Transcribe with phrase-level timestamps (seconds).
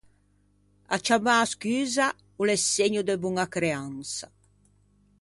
[0.95, 2.07] Acciammâ scusa
[2.39, 4.27] o l’é segno de boña creansa.